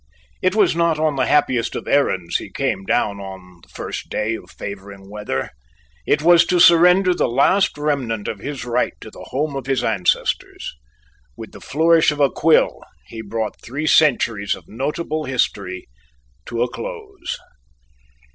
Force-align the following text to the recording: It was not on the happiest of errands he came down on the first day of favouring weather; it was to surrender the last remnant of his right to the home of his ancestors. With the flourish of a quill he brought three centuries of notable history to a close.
It 0.41 0.55
was 0.55 0.75
not 0.75 0.97
on 0.97 1.15
the 1.15 1.27
happiest 1.27 1.75
of 1.75 1.87
errands 1.87 2.37
he 2.37 2.49
came 2.49 2.85
down 2.85 3.19
on 3.19 3.59
the 3.61 3.69
first 3.69 4.09
day 4.09 4.33
of 4.33 4.49
favouring 4.49 5.11
weather; 5.11 5.51
it 6.07 6.23
was 6.23 6.43
to 6.47 6.59
surrender 6.59 7.13
the 7.13 7.27
last 7.27 7.77
remnant 7.77 8.27
of 8.27 8.39
his 8.39 8.65
right 8.65 8.93
to 9.01 9.11
the 9.11 9.25
home 9.29 9.55
of 9.55 9.67
his 9.67 9.83
ancestors. 9.83 10.73
With 11.37 11.51
the 11.51 11.61
flourish 11.61 12.09
of 12.09 12.19
a 12.19 12.31
quill 12.31 12.81
he 13.05 13.21
brought 13.21 13.61
three 13.63 13.85
centuries 13.85 14.55
of 14.55 14.67
notable 14.67 15.25
history 15.25 15.87
to 16.47 16.63
a 16.63 16.67
close. 16.67 17.37